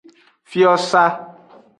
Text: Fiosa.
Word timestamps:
Fiosa. 0.51 1.03